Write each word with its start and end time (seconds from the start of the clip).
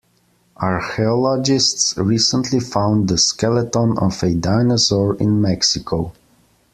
Archaeologists 0.57 1.95
recently 1.95 2.59
found 2.59 3.07
the 3.07 3.19
skeleton 3.19 3.99
of 3.99 4.23
a 4.23 4.33
dinosaur 4.33 5.13
in 5.17 5.39
Mexico. 5.39 6.11